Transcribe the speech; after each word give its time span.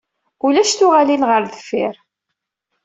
Ulac 0.45 0.71
tuɣalin 0.73 1.27
ɣer 1.29 1.41
deffir. 1.51 1.95